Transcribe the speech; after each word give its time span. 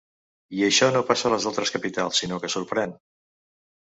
I 0.59 0.63
això 0.67 0.87
no 0.95 1.03
passa 1.09 1.27
a 1.29 1.31
les 1.33 1.45
altres 1.51 1.73
capitals, 1.75 2.21
sinó 2.23 2.39
que 2.45 2.51
sorprèn. 2.53 2.99